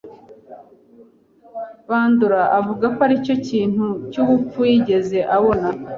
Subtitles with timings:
[1.89, 5.67] Bandora avuga ko aricyo kintu cyubupfu yigeze abona.